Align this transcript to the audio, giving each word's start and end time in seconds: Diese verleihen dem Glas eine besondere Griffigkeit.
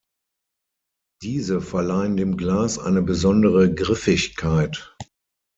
Diese 1.21 1.61
verleihen 1.61 2.17
dem 2.17 2.35
Glas 2.35 2.79
eine 2.79 3.03
besondere 3.03 3.71
Griffigkeit. 3.71 4.97